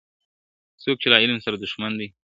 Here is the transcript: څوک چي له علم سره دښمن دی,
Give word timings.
څوک 0.83 0.95
چي 1.01 1.07
له 1.13 1.17
علم 1.23 1.37
سره 1.45 1.55
دښمن 1.63 1.91
دی, 1.99 2.07